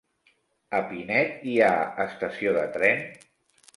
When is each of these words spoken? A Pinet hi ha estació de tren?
A 0.77 0.79
Pinet 0.93 1.45
hi 1.51 1.55
ha 1.65 1.69
estació 2.09 2.55
de 2.57 2.65
tren? 2.79 3.05